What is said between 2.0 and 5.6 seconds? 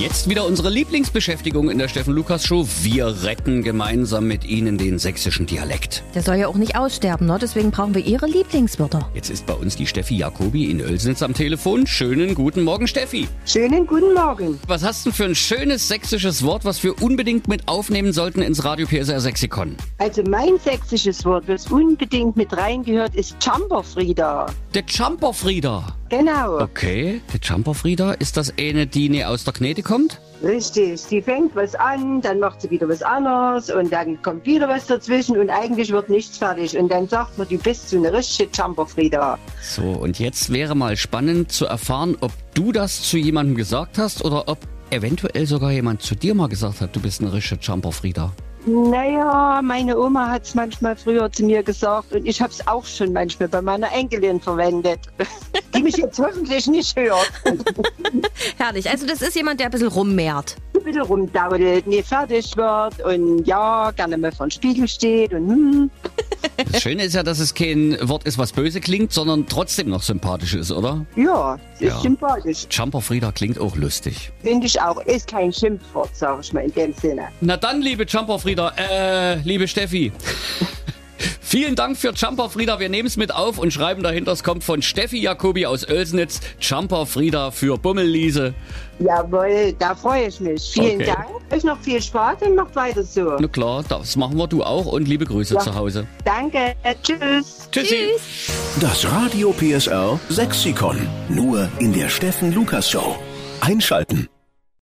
Lukas Show. Wir retten gemeinsam mit Ihnen den sächsischen